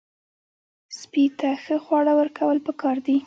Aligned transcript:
سپي 0.99 1.25
ته 1.39 1.49
ښه 1.63 1.77
خواړه 1.83 2.13
ورکول 2.19 2.57
پکار 2.67 2.97
دي. 3.05 3.17